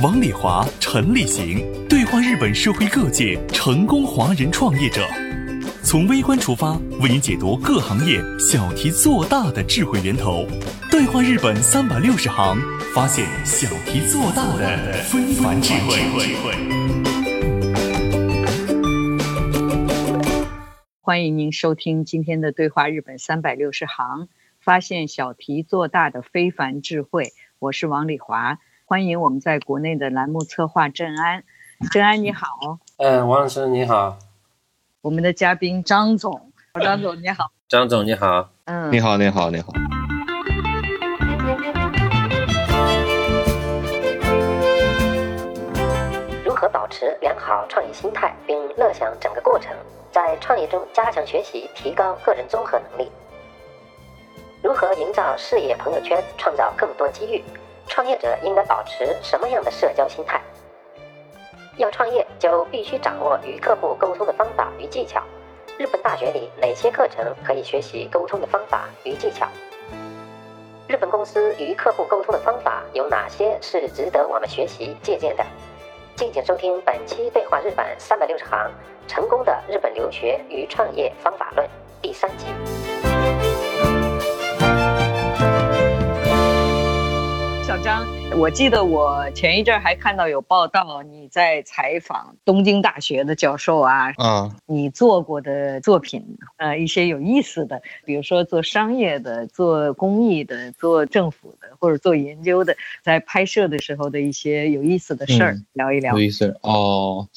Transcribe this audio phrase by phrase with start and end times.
[0.00, 1.58] 王礼华、陈立行
[1.88, 5.04] 对话日本社会各界成功华人创业者，
[5.82, 10.46] 从微观出发，为您解读各行业小题做大的智慧源头。
[10.88, 12.56] 对话日本三百六十行，
[12.94, 15.98] 发现小题做大的非凡智慧。
[21.00, 24.28] 欢迎您收听今天的对话日本三百六十行，
[24.60, 27.32] 发现小题做大的非凡智慧。
[27.58, 28.60] 我是王礼华。
[28.90, 31.44] 欢迎我们在国内的栏目策划郑安，
[31.92, 34.16] 郑安你好，嗯，王老师你好，
[35.02, 36.50] 我们的嘉宾张总，
[36.80, 39.74] 张总你好，张总你好，嗯，你好你好你好。
[46.42, 49.76] 如何保持良好创业心态并乐享整个过程？
[50.10, 53.10] 在创业中加强学习，提高个人综合能力。
[54.62, 57.44] 如何营造事业朋友圈，创造更多机遇？
[57.88, 60.40] 创业者应该保持什么样的社交心态？
[61.76, 65.22] 要创业就必须掌握与客户沟通的方法与技巧。
[65.78, 69.46] 日本大学里哪些课程可以学习沟通的方法与技巧？
[70.88, 75.44] 日本公司与客户沟通的方法有哪些是值得我们学习借鉴的？
[76.16, 78.70] 敬请收听本期《对话日本三百六十行：
[79.06, 81.64] 成功的日本留学与创业方法论》
[82.02, 82.46] 第三集。
[87.98, 96.24] 张，我记得我前一阵还看到有报道，你在采访东京大学的教授啊，啊，你做过的作品，
[96.56, 106.14] 呃，一些有意思的，比如说做商业的、做公益的、做政府的或者做研究的，在拍摄的时候的一些有意思的事儿，聊一聊。
[106.14, 107.28] 有意思哦，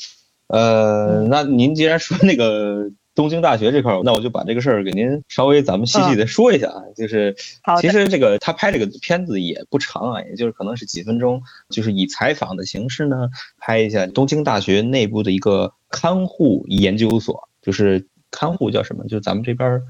[0.47, 2.91] 呃，那您既然说那个。
[3.13, 6.81] 东京大学这块，那我就把这个事儿给您稍微咱们细细的说一下啊。
[6.95, 7.35] 就是，
[7.81, 19.03] 其实这个他拍这个片子也不长啊，也就是可能是几分钟，就是以采访的形式呢，拍一下东京大学内部的一个看护研究所，就是看护叫什么？
[19.03, 19.81] 就是咱们这边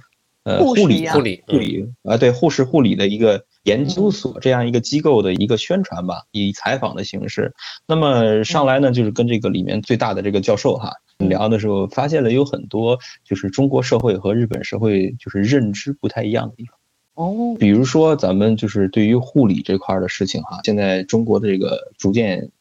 [0.44, 7.54] 呃，护理护理护理啊，对，护士护理的一个研究所这样一个机构的一个宣传吧，以采访的形式。
[7.86, 10.94] 那么上来呢，就是跟这个里面最大的这个教授哈。
[11.30, 16.78] 聊的时候发现了有很多就是中国社会和日本社会就是认知不太一样的地方
[17.14, 22.52] 哦，比如说咱们就是对于护理这块的事情哈，现在中国的这个逐渐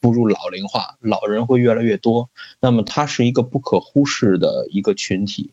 [0.00, 5.52] 步入老龄化，老人会越来越多，那么它是一个不可忽视的一个群体。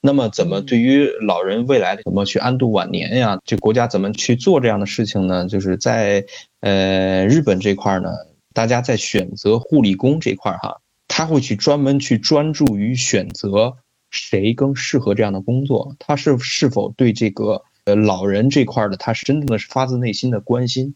[0.00, 3.38] 那么怎么对于老人未来怎么去安度晚年呀？
[3.44, 5.46] 这国家怎么去做这样的事情呢？
[5.46, 6.24] 就是在
[6.60, 8.10] 呃日本这块呢，
[8.52, 10.80] 大家在选择护理工这块哈。
[11.16, 13.78] 他会去专门去专注于选择
[14.10, 20.94] 谁更适合这样的工作，他是是否对这个呃老人这块的，他是真正的是发自内心的关心。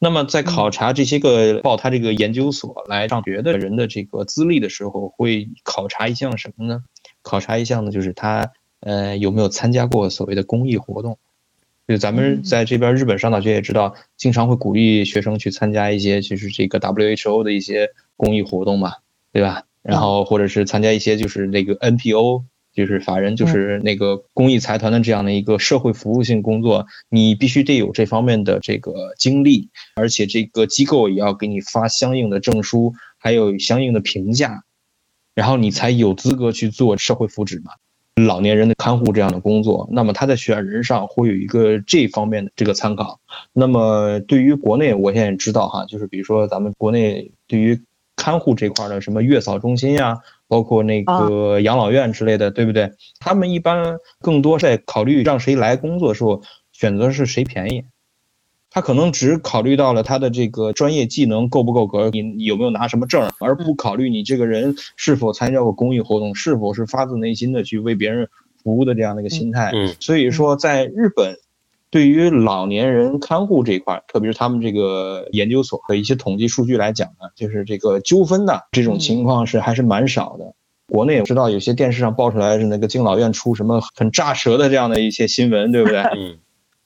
[0.00, 6.82] 那么在考察这些个报他这个研究所来上学的人的这个资历的时候，会考察一项什么呢？
[7.22, 8.50] 考察一项呢，就是他
[8.80, 11.20] 呃有没有参加过所谓的公益活动。
[11.86, 18.94] 就咱们在这边日本上大学也知道，经常会鼓励学生去参加一些就是这个 WHO 的一些公益活动嘛。
[19.32, 19.64] 对吧？
[19.82, 34.62] 然后或者是参加一些就是那个 NPO，就是法人，就是那个公益财团的这样的一个社会服务性工作，你必须得有这方面的这个经历，而且这个机构也要给你发相应的证书，还有相应的评价，
[35.34, 37.72] 然后你才有资格去做社会福祉嘛，
[38.14, 39.88] 老年人的看护这样的工作。
[39.90, 43.18] 那么他在选人上会有一个这方面的这个参考。
[43.52, 47.80] 那么对于国内，我现在知道哈，就是比如说咱们国内对于
[48.22, 52.92] 看护这块的什么月嫂中心呀，包括那个养老院之类的，对不对？
[53.18, 57.82] 他们一般更多在考虑让谁来工作的时候，选择是谁便宜。
[58.70, 68.28] 他可能只考虑到了他的这个专业技能够不够格，你有没有拿什么证，而不考虑你这个人是否参加过公益活动，是否是发自内心的去为别人
[68.62, 69.72] 服务的这样的一个心态。
[69.98, 71.41] 所以说，在日本。
[71.92, 80.54] 对于老年人看护这一块，特别是他们这个研究所的一些统计数据来讲呢，就是这个纠纷的这种情况是还是蛮少的。
[80.88, 86.00] 国内我知道有些电视上爆出来是那个敬老院出什么很炸舌的这样的一些新闻，对不对？
[86.16, 86.38] 嗯。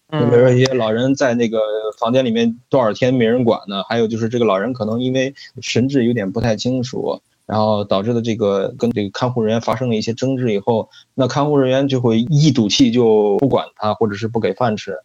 [0.08, 1.58] 比如说一些老人在那个
[1.99, 3.85] 房间里面多少天没人管呢？
[3.88, 14.98] 还有就是这个老人可能因为神志有点不太清楚，然后导致的这个跟这个看护人员发生了一些争执以后，那看护人员就会一赌气就不管他，或者是不给饭吃，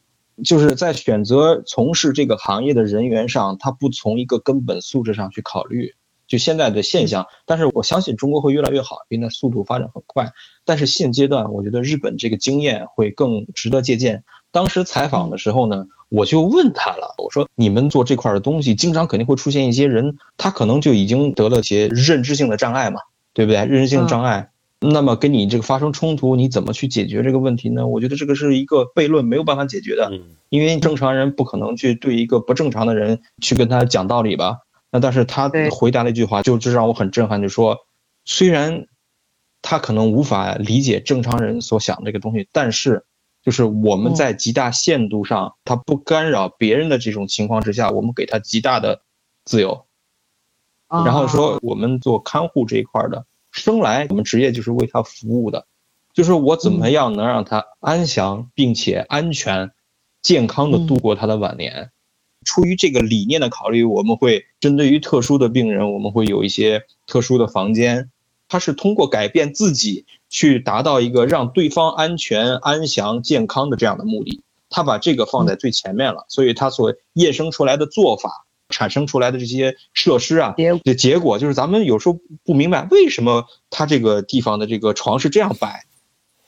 [0.43, 5.93] 就是在选择从事这个行业的人员上，他不从一个根本素质上去考虑，
[6.27, 7.27] 就现在的现象。
[7.45, 10.31] 但是我相信中国会越来越好，因为速度发展很快。
[10.65, 14.23] 但是现阶段，我觉得日本这个经验会更值得借鉴。
[14.51, 15.87] 当时采访的时候呢。
[16.13, 22.99] 我就问他了，我说你们做这块的东西，经常肯定会出现一些人，他可能就已经得了一些认知性的障碍嘛，
[23.33, 23.63] 对不对？
[23.63, 24.49] 认知性障碍，
[24.81, 27.87] 那么跟你这个发生冲突，你怎么去解决这个问题呢？
[27.87, 30.11] 我觉得这个是一个悖论，没有办法解决的，
[30.49, 34.57] 因为正常人不可能去对一个不正常的人去跟他讲道理吧。
[34.91, 37.77] 那但是他回答了一句话，就就让我很震撼，就说
[38.25, 38.87] 虽然
[39.61, 43.05] 他可能无法理解正常人所想这个东西，但是。
[43.43, 49.01] 就是我们在极大限度上，他不干扰别人的这种情况之下，我们给他极大的
[49.45, 49.85] 自由。
[50.87, 55.65] 然后说，我们做看护这一块的，生来我们职业就是为他服务的，
[56.13, 59.71] 就是我怎么样能让他安详并且安全、
[60.21, 61.91] 健康的度过他的晚年。
[62.43, 68.11] 出于这个理念的考虑，我们会针对于特殊的病人，我们会有一些特殊的房间。
[68.51, 80.53] 他是通过改变自己去达到一个让对方安全、安详、健康的这样的目的，他把这个放在最前面了，所以他所衍生出来的做法、产生出来的这些设施啊，
[80.83, 85.85] 的结果就是咱们有时候不明白为什么他这个地方的这个床是这样摆，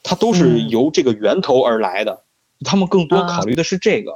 [0.04, 2.26] 它都是由这个源头而来的，
[2.66, 4.12] 他们更多考虑的是这个，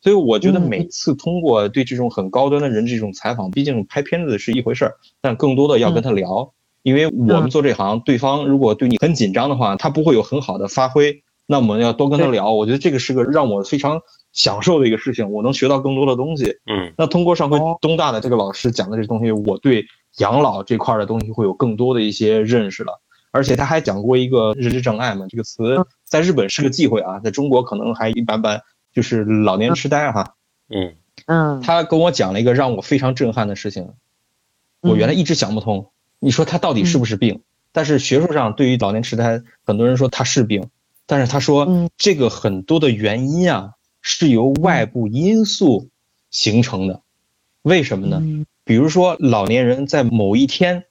[0.00, 6.52] 所以我觉得每次通过对这种很高端的人这种采访，毕竟拍片子是一回事儿，但更多的要跟他聊。
[6.82, 11.22] 因为我们做这行，对方如果对你很紧张的话，他不会有很好的发挥。
[11.46, 14.00] 那我们要多跟他聊，我觉得这个是个让我非常
[14.32, 16.58] 享受的一个事情，我能学到更多的东西。
[16.66, 19.84] 嗯，那通过上回东大的这个老师讲的这东西，我对
[20.18, 23.00] 养老这块的东西会有更多的一些认识了。
[23.32, 28.62] 而且他还讲过一个认知障碍嘛，这个词在日本是个忌讳啊，在中国可能还一般般，
[28.92, 30.34] 就是老年痴呆哈。
[30.68, 30.94] 嗯
[31.26, 33.90] 嗯，他跟我讲了一个让我非常震撼的事情，
[34.80, 35.90] 我原来一直想不通。
[36.20, 37.40] 你说他到底是不是病？
[37.72, 40.70] 但是学术上对于老年痴呆，很多人说他是病，
[41.06, 45.88] 但是他说这个很多的原因啊是由外部因素
[46.30, 47.02] 形成的。
[47.62, 48.20] 为什么呢？
[48.64, 50.86] 比如说老年人在某一天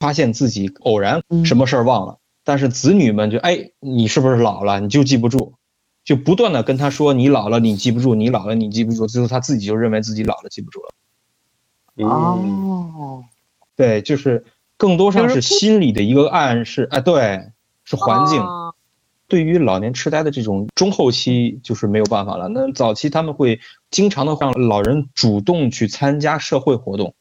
[0.00, 4.80] 发现自己偶然什么事儿忘了，但是子女们就哎你是不是老了？
[4.80, 5.54] 你就记不住，
[6.02, 12.08] 就不断的跟他说你老了你记不住，你老了你记不住，最后他自己就认为自己老了记不住了。
[12.08, 13.22] 哦，
[13.76, 14.44] 对，就是。
[14.76, 17.50] 更多上是心理的一个暗示，哎，对，
[17.84, 18.42] 是环境。
[19.26, 22.48] 对于老年痴呆的这种中后期，就是没有办法了。
[22.48, 23.58] 那早期他们会
[23.90, 27.14] 经常的让老人主动去参加社会活动，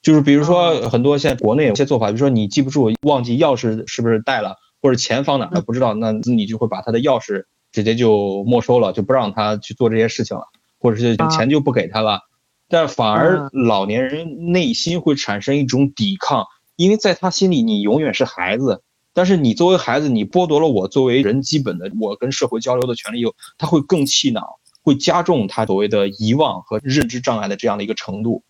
[0.00, 10.44] 就是比如说很多现在国内有些做法，比如说你记不住忘记钥匙是不是带了，或者钱放哪了不知道，那你就会把他的钥匙直接就没收了，就不让他去做这些事情了，
[10.78, 12.20] 或者是钱就不给他了。
[12.68, 16.46] 但反而老年人内心会产生一种抵抗。
[16.76, 18.82] 因为在他心里，你永远是孩子，
[19.12, 28.42] 但是你作为孩子，你剥夺了我作为人基本的我跟社会交流的权利，以后他会更气恼，会加重他所谓的遗忘和认知障碍的这样的一个程度。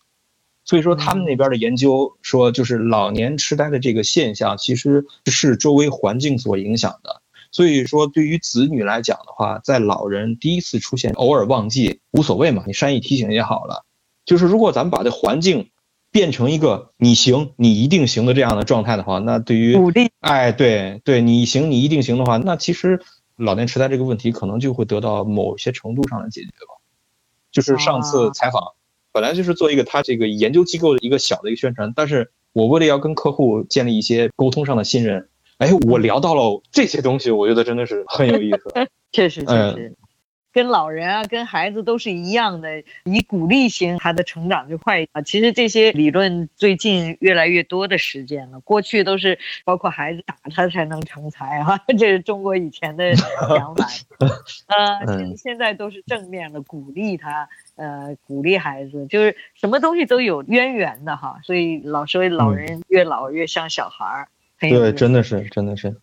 [0.63, 7.21] 所以说，他们那边的研究说，就是老年痴呆的这个现象，其实是周围环境所影响的。
[7.51, 13.85] 所以说，对于子女来讲的话，在老人第一次出现偶尔忘记无所谓嘛，你善意提醒也好了。
[14.25, 15.69] 就是如果咱们把这环境。
[16.15, 23.01] 变成一个你行，你一定行的这样的状态的话，那对于鼓励，哎，对对，你行，你一定行的话，那其实
[23.35, 26.79] 老年痴呆这个问题可能就会得到某些程度上的解决吧。
[27.51, 28.63] 就是上次采访，
[29.11, 38.87] 本来就是做一个他这个研究机构的一个小的一个宣传，但是我为了要跟客户建立一些沟通上的信任，哎，我聊到了这些东西，我觉得真的是很有意思。
[39.11, 39.97] 确实，确实。
[40.55, 45.21] 跟老人啊，跟孩子都是一样的，以鼓励型，他的成长就快啊。
[45.21, 53.85] 其实这些理论最近越来越多的实践了，过去都是包括孩子打他才能成才哈， 这是中国以前的想法。
[54.71, 61.37] 呃，现现在都是正面的鼓励他，呃，鼓励孩子，就是什么东西都有渊源的哈。
[61.43, 64.29] 所以老说老人越老越像小孩儿，
[64.61, 65.97] 对，真的是，真的是。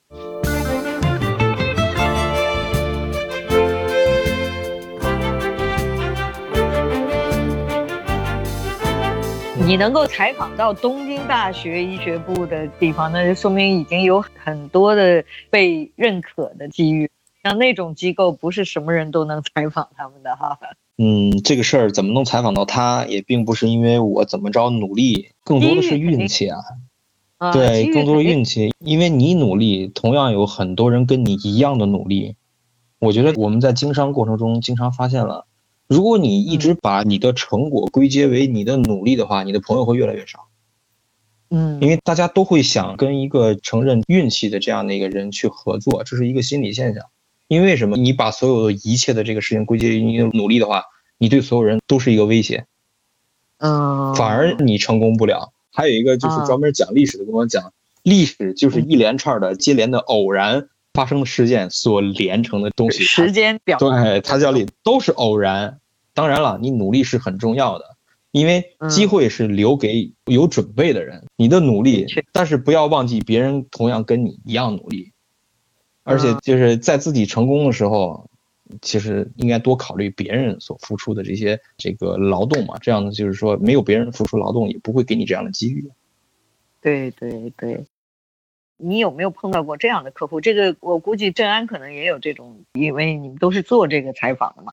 [9.72, 17.10] 你能够采访到东京大学医学部的地方，那就说明已经有很多的被认可的机遇。
[17.42, 20.58] 像那种机构，不是什么人都能采访他们的哈。
[20.98, 26.58] 嗯，这个事儿怎么能采访到他，也并不是因为我怎么着努力，更多的是运气啊。
[27.54, 32.36] 对，更多的运气，因为你努力，同样有很多人跟你一样的努力。
[32.98, 35.46] 我觉得我们在经商过程中经常发现了，
[35.92, 40.48] 如果你一直把你的成果归结为你的努力的话，你的朋友会越来越少。
[41.50, 47.04] 嗯，因为大家都会想跟一个承认运气的这样的一个人去合作，这是一个心理现象。
[47.46, 47.98] 因为什么？
[47.98, 50.84] 你把所有的一切的这个事情归结于你的努力的话，
[51.18, 52.64] 你对所有人都是一个威胁。
[53.58, 55.52] 嗯，反而你成功不了。
[55.70, 63.04] 还有一个就是专门讲历史的，跟我讲，历史就是一连串的接连的偶然发生的事件所连成的东西。
[63.04, 65.80] 时间表对，它叫里都是偶然。
[66.14, 67.96] 当然了，你努力是很重要的，
[68.30, 71.26] 因为机会是留给有准备的人。
[71.36, 75.12] 你的努力，但是不要忘记别人同样跟你一样努力，
[76.02, 78.28] 而且就是在自己成功的时候。
[78.80, 85.90] 其实应该多考虑别人所付出的这些这个劳动嘛，这样呢，就是说没有别人付出劳动，也不会给你这样的机遇。
[86.80, 87.84] 对对对，
[88.78, 90.40] 你有没有碰到过这样的客户？
[90.40, 94.72] 这个我估计郑安可能也有这种，因为你们都是做这个采访的嘛。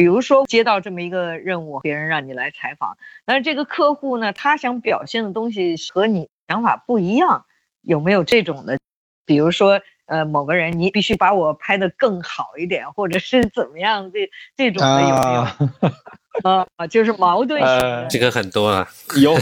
[0.00, 7.44] 比如说接到这么一个任务，别人让你来采访，但是这个客户呢，他想表现的东西和你想法不一样，
[7.82, 8.78] 有没有这种的？
[9.26, 9.82] 比如说。
[10.06, 14.10] 呃，某个人你必须把我拍的更好一点，或者是 怎么样？
[14.10, 15.34] 这这种的有没
[16.42, 16.66] 有？
[16.76, 18.08] 啊，就是矛盾性。
[18.10, 18.88] 这个很多啊，
[19.22, 19.36] 有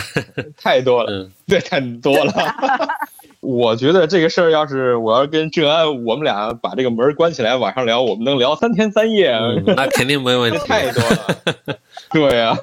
[0.59, 2.33] 太多了， 对，很多了。
[3.41, 9.33] 我觉得这个事儿，要是我要跟郑安，我们俩把这个门关起来，晚上聊，我们能聊三天三夜。
[9.77, 10.59] 那肯定没问题。
[10.59, 11.79] 太多了，
[12.11, 12.59] 对呀。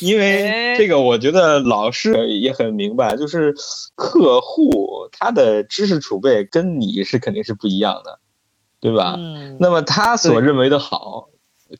[0.00, 3.54] 因为这个，我觉得老师也很明白，就是
[3.94, 8.18] 客户他的知识储备跟你是肯定是不一样的，
[8.80, 9.14] 对吧？
[9.16, 9.56] 嗯。
[9.58, 11.28] 那么他所认为的好，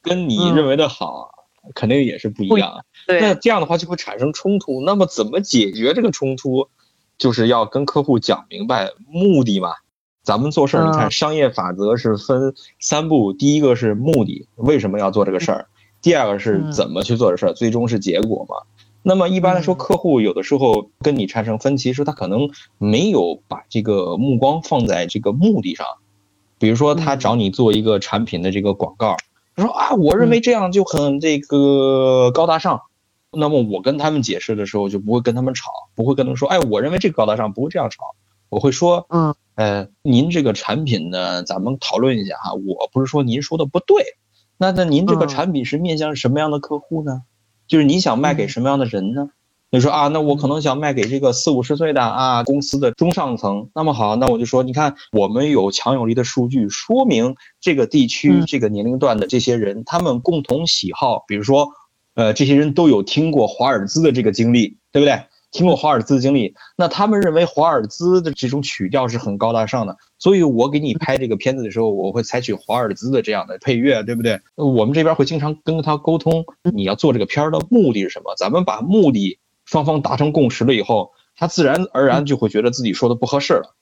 [0.01, 1.31] 跟你认为的好，
[1.75, 2.85] 肯定也是不一样。
[3.07, 3.21] 对。
[3.21, 4.81] 那这样的话就会产生冲突。
[4.87, 6.69] 那么怎么解决这个冲突？
[7.19, 9.71] 就是要跟客户讲明白目的嘛。
[10.23, 15.67] 咱们做事儿，你看商业法则是分三步，第一个是目的，为什么要做这个事儿？
[16.01, 18.57] 第二个是怎么去做这事儿，最终是结果嘛。
[19.03, 25.87] 那么一般来说，客户有的时候跟你产生分歧，是他可能没有把这个目光放在这个目的上。
[26.59, 29.19] 比如说，他找你做一个产品的这个广告，
[29.55, 32.81] 他说啊，我认为这样就很这个高大上。
[33.37, 38.15] 那么我跟他们解释的时候，就不会跟他们吵，不会跟他们说，哎，我认为这个高大上，不会这样吵。
[38.49, 42.53] 我会说，嗯，呃，您这个产品呢，咱们讨论一下哈。
[42.55, 44.05] 我不是说您说的不对。
[44.57, 47.23] 那那您这个产品是面向什么样的客户呢？
[47.67, 49.31] 就是你想卖给什么样的人呢？
[49.71, 53.71] 你说啊，那我可能想卖给这个四五十岁的啊公司的中上层。
[53.75, 61.71] 那么好，那我就说，你看我们有强有力的数据说明这个地区这个年龄段的这些人，他们共同喜好，比如说，
[62.15, 65.23] 呃，这些人都有听过华尔兹的这个经历，对不对？
[65.51, 74.41] 听过华尔兹的经历，那他们认为华尔兹的这种曲调是很高大上的，所以我给你拍这个片子的时候，我会采取华尔兹的这样的配乐，对不对？
[74.57, 76.45] 我们这边会经常跟他沟通，
[76.75, 78.35] 你要做这个片儿的目的是什么？
[78.37, 83.77] 咱们把目的双方达成共识了以后，他自然而然就会觉得自己说的不合适了。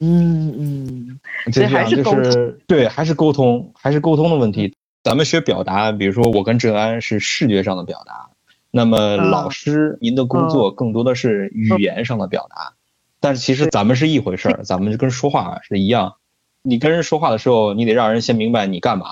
[0.00, 1.20] 嗯嗯，
[1.52, 4.74] 这还是就是对，还是沟通，还是沟通的问题。
[5.02, 8.30] 咱们学表达，比如说我跟郑安是视觉上的表达。
[8.70, 12.74] 那么老师，您的工作更多的是语言上的表达，
[13.20, 16.14] 但是其实咱们是一回事儿，咱们就跟说话是一样。
[16.62, 19.06] 你跟人说话的时候，你得让人先明白你干嘛，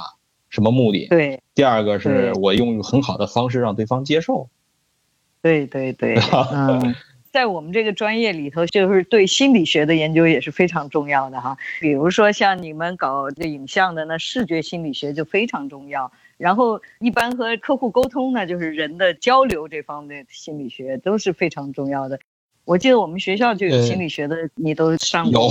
[0.49, 1.09] 什么目的。
[1.09, 1.43] 对。
[1.55, 4.49] 第二个是我用很好的方式让对方接受。
[5.43, 6.15] 对对对。
[6.53, 6.95] 嗯，
[7.33, 11.57] 在我们这个专业里头，就是对心理学的研究也是非常重要的哈。
[11.81, 16.11] 比如说像你们搞这影像的，那视觉心理学就非常重要。
[16.37, 22.19] 然后，一般和客户沟通呢，就是人的交流这方面心理学都是非常重要的。
[22.65, 25.43] 我记得我们学校就有心理学的，你都上过。
[25.43, 25.49] 有，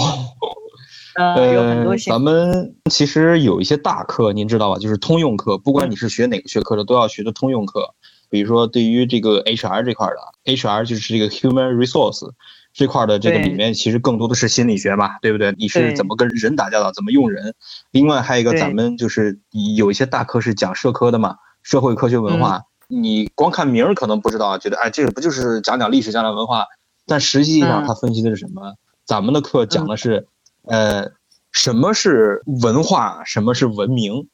[1.24, 1.96] 呃，有很多。
[1.98, 4.80] 咱们其实有一些大课，您知道吧？
[4.80, 7.94] 就是通用课，不管你是学哪个学科的，都要学的通用课。
[8.30, 12.32] 比如说，对于这个 HR 这块的，HR 就是这个 Human Resource。
[12.72, 15.56] 这块的这个里面其实更多的是心理学嘛，对不对？
[15.58, 17.56] 你是怎么跟人打交道，怎么用人？
[17.90, 19.40] 另外还有一个，咱们就是
[19.76, 22.62] 有一些大课是讲社科的嘛，社会科学文化。
[22.88, 26.68] 你光看名儿可能不知道，觉得哎，这个不就是讲讲历史、讲讲文化？
[27.08, 28.76] 但实际上他分析的是什么？
[29.04, 30.28] 咱们的课讲的是，
[30.64, 31.12] 呃，
[31.52, 34.28] 什么是文化，什么是文明？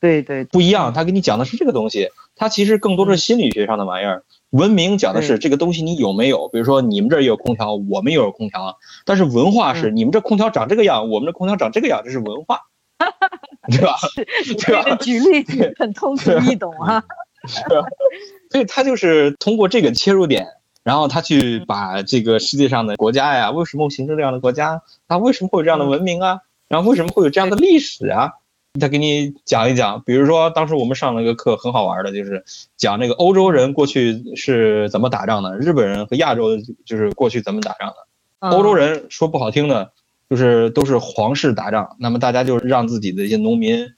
[0.00, 0.92] 对对，不一样。
[0.92, 4.24] 他给你讲的是这个东西，他其实更多是心理学上的玩意儿。
[4.50, 12.60] 文明讲的是这个东西你有没有，比如说你们这儿也有空调，我们也有空调，但是文化是你们这空调长这个样，我们这空调长这个样，这是文化，
[13.68, 13.96] 对吧？
[14.58, 15.44] 这个举例
[15.76, 17.02] 很通俗易懂啊。
[17.48, 17.62] 是，
[18.50, 20.46] 所以他就是通过这个切入点，
[20.84, 24.82] 然后他去把这个世界上的国家呀，为什么形成这样的国家？
[25.08, 26.40] 他为什么会有这样的文明啊？
[26.68, 28.32] 然后为什么会有这样的历史啊？
[28.76, 30.02] 他给你讲一讲。
[30.04, 32.44] 比如说，当时我们上了一个课，很好玩的，就是
[32.76, 38.48] 讲那个欧洲人过去是怎么打仗的，日本人和亚洲就是过去怎么打仗的。
[38.50, 39.92] 欧洲人说不好听的，
[40.28, 43.88] 就是都是皇室打仗，那么大家就让自己的一些农民。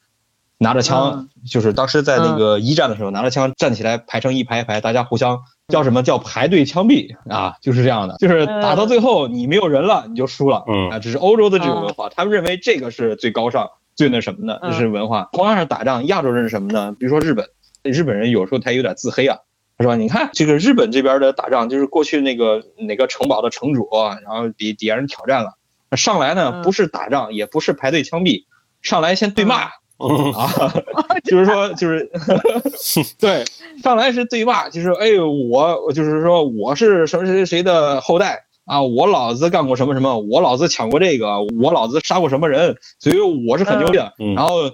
[0.61, 10.64] 拿着枪，就是当时在那个一战的时候，拿着枪站起来排成一排一排，大家互相叫什么叫排队枪毙啊，就是这样的，就是打到最后你没有人了，你就输了。
[10.66, 15.28] 嗯啊，这是欧洲的这种文化，他们认为这个是最高尚、最那什么的，这是文化。
[15.33, 16.95] 同样是打仗，亚洲人是什么呢？
[16.97, 17.49] 比如说日本，
[17.83, 19.38] 日本人有时候他有点自黑啊，
[19.76, 23.88] 他说：“你看这个日本这边的打仗，就是过去那个哪个城堡的城主，
[24.23, 25.55] 然后比底下人挑战了，
[25.97, 28.45] 上来呢不是打仗，也不是排队枪毙，
[28.83, 29.69] 上来先对骂。
[29.99, 30.73] ”啊，
[31.26, 32.09] 就是说，就是
[33.19, 33.45] 对，
[33.83, 44.12] 上来是对骂，就是哎，我就是说我是什么谁谁谁的后代啊，我老子干过什么什么，我老子抢过这个，我老子杀过什么人，所以我是很牛的。
[44.37, 44.70] 然后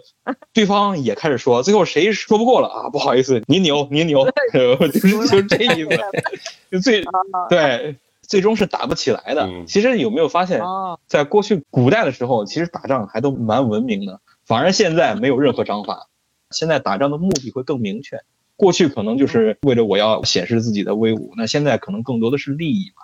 [0.52, 2.90] 对方也开始说，最后谁说不过了啊？
[2.90, 5.90] 不好意思，你牛，你牛，就是就是这意思，
[6.72, 7.04] 就最
[7.48, 9.48] 对，最终是打不起来的。
[9.66, 10.60] 其实有没有发现，
[11.06, 14.20] 在过去古代的时候，其实打仗还都蛮文明的。
[14.44, 16.08] 反而现在没有任何章法，
[16.50, 18.20] 现在打仗的目的会更明确。
[18.56, 23.02] 过去可能就是为了我要显示自己的威武，那现在可能更多的是利益嘛，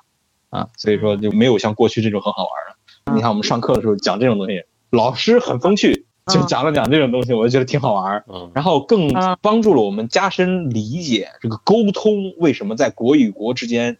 [0.50, 3.14] 啊，所以说就没有像过去这种很好玩的。
[3.14, 8.22] 你看我们上课的时候讲这种东西，老师很风趣，就讲了讲这种东西，我就觉得挺好玩。
[8.28, 13.96] 嗯，然后更帮助了我们加深理解这个沟通为什么在国与国之间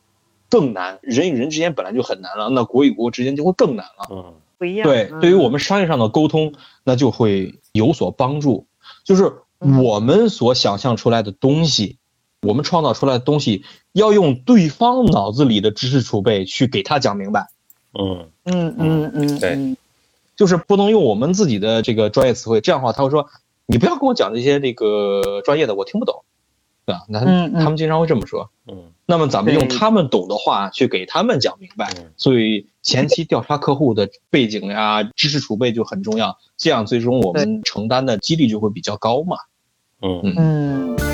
[0.49, 4.09] 更难，人与人之间本来就很难了，那国与国之间就会更难了。
[4.11, 4.35] 嗯。
[4.59, 4.87] 不一样。
[4.87, 6.53] 对，对于我们商业上的沟通，
[6.85, 8.67] 那就会有所帮助。
[9.05, 9.33] 就是
[9.83, 11.97] 我们所想象出来的东西，
[12.43, 17.49] 我们创造出来的东西，要用对方脑子里的知识储备去给他讲明白。
[17.99, 19.77] 嗯嗯嗯嗯，对，
[20.37, 23.27] 就是不能用我们自己的这个专业词汇，这样的话他会说，
[23.67, 26.25] 你不要跟我讲这些这个专业的，我听不懂。
[26.87, 27.05] 对吧？
[27.09, 28.51] 那他们经常会这么说。
[28.67, 31.93] 嗯，那么咱们用他们懂的话去给他们讲明白。
[32.17, 39.37] 所以前期调查客户的背景呀、知识储备就很重要，这样最终我们承担的几率就会比较高嘛。
[40.01, 41.10] 嗯嗯。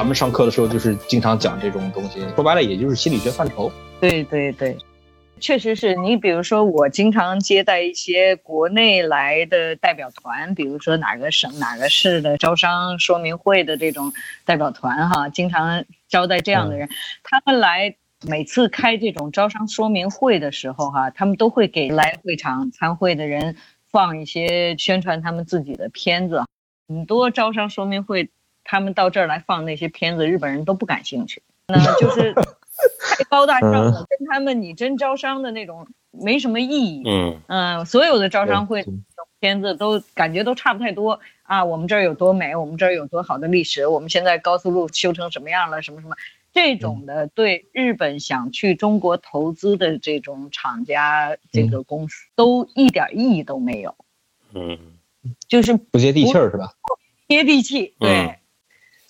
[0.00, 3.70] 咱们上课的时候就是经常讲这种东西，说白了也就是心理学范畴。
[4.00, 4.74] 对对对。
[5.38, 14.10] 确实是你，比如说我经常接待一些国内来的代表团，比如说哪个省哪个市的招商说明会的这种
[14.46, 16.88] 代表团哈，经常招待这样的人。
[17.22, 23.54] 他们来每次开这种招商说明会的时候哈，他们都会给来会场参会的人
[23.90, 26.42] 放一些宣传他们自己的片子。
[26.88, 28.30] 很多招商说明会，
[28.64, 32.34] 他们到这儿来放那些片子，日本人都不感兴趣，那 就是。
[33.18, 37.02] 太高大上了，跟他们你真招商的那种没什么意义。
[37.04, 38.86] 嗯嗯，所有的招商会
[39.38, 41.62] 片子都感觉都差不太多啊。
[41.62, 46.16] 我们这儿有多美，我们这儿有多好的历史，我们现在高速路修成什么样了，什么什么
[46.54, 53.94] 这种的，对日本想去中国投资的这种厂家、这个公司都一点意义都没有。
[54.54, 54.78] 嗯，
[55.48, 56.72] 就是不接地气儿是吧？
[57.28, 58.38] 接地气，对。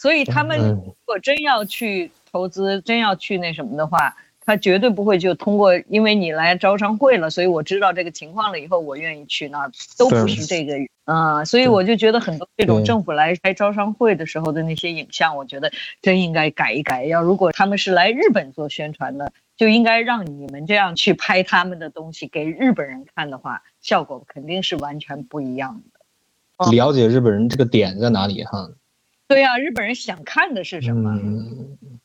[0.00, 2.10] 所以他们如果真要去。
[2.32, 4.14] 投资真要去那什么的话，
[4.46, 10.74] 他绝对不会就通过，因为你来招商会了，所以我知道这个情况了以后，我愿意去那儿，都不是这个
[11.06, 11.44] 啊。
[11.44, 17.04] 所以我就觉得很多这种政府来开招商会的时候的那些影像，我觉得真应该改一改。
[17.04, 26.70] 要如果他们是来日本做宣传的，就应该让你们这样去拍他们的东西给日本人看的话，效果肯定是完全不一样的。
[26.70, 28.70] 了解日本人这个点在哪里哈？
[29.30, 31.16] 对呀，日本人想看的是什么？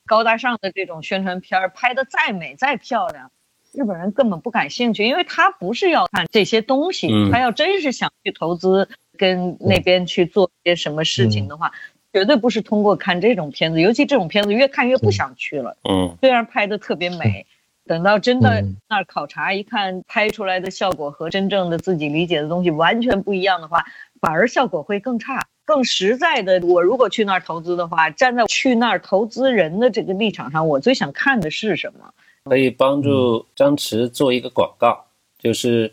[0.05, 3.31] 高大上的这种宣传片儿拍的再美再漂亮，
[3.73, 11.71] 日本人根本不感兴趣，因为他不是要看这些东西，他要真是想去投资跟那边去做些什么事情的话，
[12.13, 15.75] 绝对不是通过看这种片子，尤其这种片子越看越不想去了。
[15.89, 17.47] 嗯，虽然拍的特别美，
[17.87, 23.83] 等到真的那儿考察一看，拍出来的效果和真正的自己理解的东西完全不一样的话，
[24.21, 25.47] 反而效果会更差。
[25.65, 32.13] 更实在的，我如果去那儿投资的话，站在去那儿投资人的这个立场上，我最想看的是什么？
[32.45, 35.05] 可以帮助张弛做一个广告，
[35.39, 35.91] 就是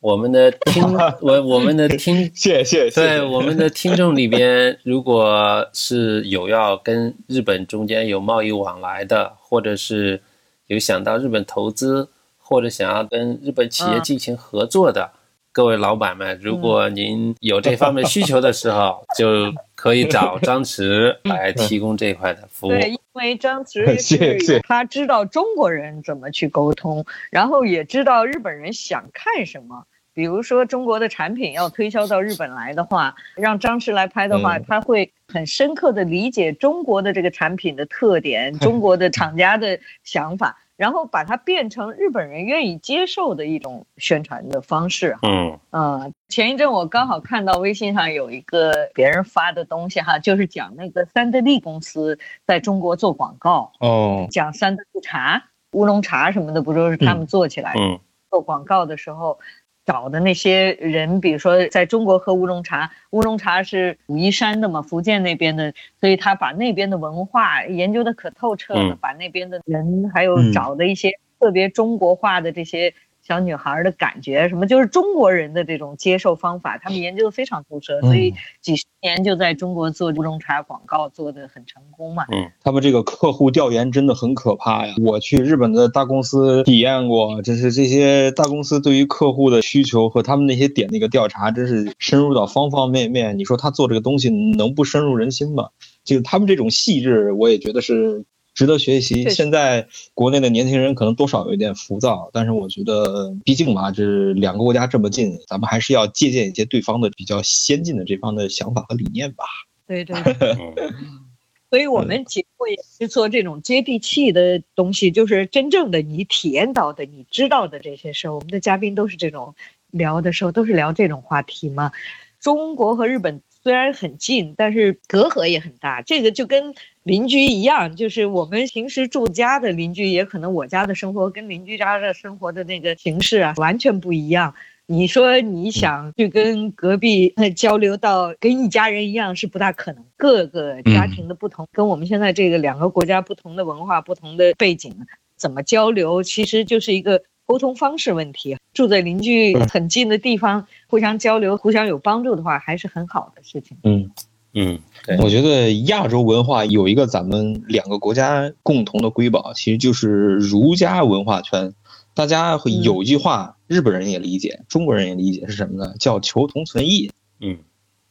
[0.00, 0.82] 我们的听
[1.22, 3.00] 我我们的听， 谢谢谢谢。
[3.00, 10.20] 对我们的听众里边，如果是有要跟日本中间有贸易往来的，或者是
[10.66, 15.12] 有想到日本投资，或者想要跟日本企业进行合作的。
[15.56, 22.70] 各位老板们，如果您有这方面需求的时候， 就可以找张弛来提供这块的服务。
[22.72, 29.86] 对，因为张弛 是他知道中国人怎么去沟通，然后也知道日本人想看什么。
[30.12, 40.58] 比如说中国的产品要推销到日本来的话，让张弛来拍的话，他会很深刻的理解中国的这个产品的特点， 中国的厂家的想法。
[40.76, 45.16] 然后把它变成日本人愿意接受的一种宣传的方式。
[45.22, 53.72] 嗯嗯，前一阵我刚好看到微信上有一个别人发的东西哈，就是讲那个三得利公司在中国做广告。
[53.80, 57.80] 哦，讲三得利茶、乌龙茶什么的，不都是他们做起来的？
[57.80, 59.38] 嗯，做广告的时候。
[59.86, 72.92] 找的那些人，比如说在中国喝乌龙茶，乌龙茶是武夷山的嘛，福建那边的，所以他把那边的文化研究的可透彻了，把那边的人还有找的一些特别中国化的这些。
[73.26, 82.24] 小女孩的感觉，什么就是中国人的这种接受方法，他们研究的非常透彻，所以几十年就在中国做乌龙茶广告做的很成功嘛。
[82.30, 84.94] 嗯，他们这个客户调研真的很可怕呀！
[85.04, 93.36] 我去日本的大公司体验过，就是这些大公司对于客户的需求和他们那些点那个调查，真是深入到方方面面。
[93.36, 95.70] 你说他做这个东西能不深入人心吗？
[96.04, 98.24] 就他们这种细致，我也觉得是。
[98.56, 99.28] 值得学习。
[99.30, 109.44] 现在国内的年轻人可能多少有一点浮躁，但是我觉得，毕竟嘛，这两个国家这么近，咱们还是要借鉴一些对方的比较先进的这方的想法和理念吧。
[109.86, 110.16] 对对。
[111.68, 118.34] 所以我们节目也是做这种接地气的东西，就是真正的你体验到的、你知道的这些事儿。
[118.34, 119.54] 我们的嘉宾都是这种
[119.90, 121.92] 聊的时候，都是聊这种话题嘛。
[122.40, 123.42] 中国和日本。
[123.66, 126.00] 虽然很近，但是隔阂也很大。
[126.00, 134.54] 这个就跟邻居一样，就是我们平时住家的邻居，也可能我家的生活跟邻居家的生活的那个形式啊，完全不一样。
[134.86, 140.04] 你说你想去跟隔壁交流到跟一家人一样，是不大可能。
[140.16, 144.94] 各个家庭的不同，跟我们现在这个两个国家不同的文化、不同的背景，
[145.36, 147.24] 怎么交流，其实就是一个。
[147.46, 153.76] 沟通方式问题，住在邻居很近的地方，互相交流、互相有帮助的话，还是很好的事情。
[153.84, 154.10] 嗯
[154.52, 154.80] 嗯，
[155.22, 161.72] 我觉得亚洲文化有一个咱们两个国家共同的瑰宝，其实就是儒家文化圈。
[162.14, 165.94] 大家会有一句话，日本人也理解，中国人也理解，是什么呢？
[166.00, 167.10] 叫求同存异。
[167.38, 167.58] 嗯，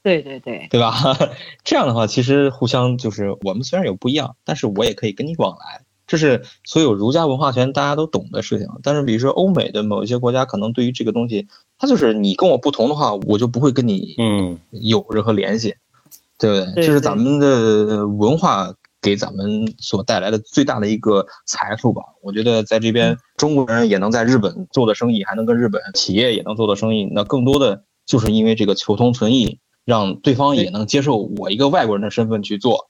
[0.03, 0.93] 对对对，对吧？
[1.65, 5.81] 这样的话，其实互相就是我们虽然有不一样，但是我也可以跟你往来。
[6.07, 15.75] 这是所有儒家文化圈大家都懂的事情，但是比如说欧美的某一些国家，可能对于这个东西，它就是你跟我不同的话，我就不会跟你嗯有任何联系，
[16.37, 16.83] 对不对？
[16.85, 22.01] 这是咱们的文化给咱们所带来的最大的一个财富吧。
[22.21, 32.89] 我觉得在这边中国人也能在日本做的生意，还能跟日本企业也能做的生意，那更多的就是因为这个求同存异，让对方也能接受我一个外国人的身份去做。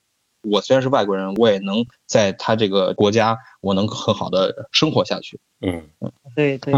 [0.49, 5.39] 我虽然是外国人，我也能在他这个国家，我能很好的生活下去。
[5.61, 6.73] 嗯 嗯，对对，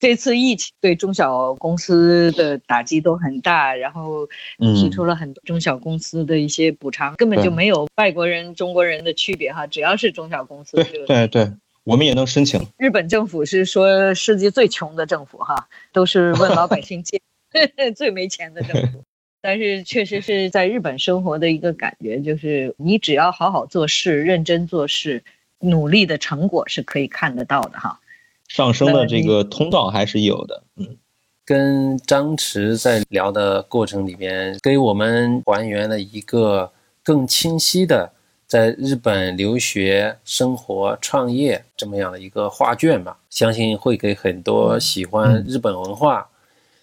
[0.00, 11.52] 这次疫情对中小公司的打击都很大，然后提出了很多中小公司的一些补偿，根本就没有外国人、中国人的区别哈，只要是中小公司，对对对，
[11.84, 12.60] 我们也能申请。
[12.76, 17.22] 日本政府是说世界最穷的政府哈，都是问老百姓借，
[17.96, 19.04] 最没钱的政府。
[19.40, 25.22] 但是确实是在日本生活的一个感觉，就是你只要好好做事、认真做事，
[25.60, 28.00] 努力的成果是可以看得到的哈。
[28.48, 30.62] 上升的这个通道还是有的。
[30.76, 30.96] 嗯，
[31.44, 36.72] 跟张弛在聊的过程里边，给我们还原了一个
[37.02, 38.10] 更清晰的
[38.46, 43.16] 在日本留学、生活、创业这么样的一个画卷吧。
[43.30, 46.28] 相信会给很多喜欢日本文化、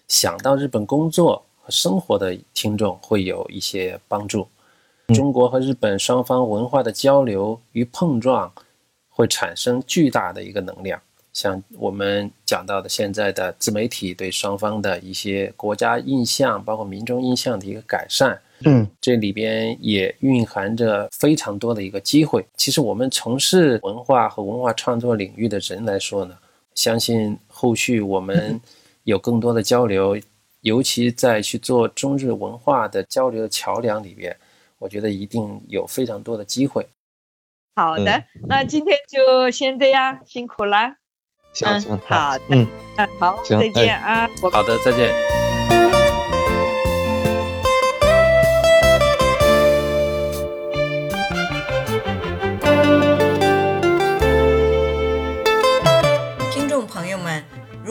[0.08, 1.45] 想到日本工作。
[1.70, 4.46] 生活的听众会有一些帮助。
[5.14, 8.52] 中国和日本双方文化的交流与碰撞，
[9.08, 11.00] 会产生巨大的一个能量。
[11.32, 22.44] 像我们讲到的，现在的自媒体对双方的一些国家印象，包括民众印象的一个改善，嗯，这里边也蕴含着非常多的一个机会。
[22.56, 26.36] 其实我们从事文化和文化创作领域的人来说呢，
[26.74, 28.58] 相信后续我们
[29.04, 30.18] 有更多的交流。
[30.66, 34.36] 尤其在去做中日文化的交流的桥梁里边，
[34.80, 36.84] 我觉得一定有非常多的机会。
[37.76, 40.96] 好的，那今天就先这样，辛苦了。
[41.52, 42.66] 行行，好，嗯，
[43.20, 44.28] 好，再见啊。
[44.50, 45.45] 好的，再见。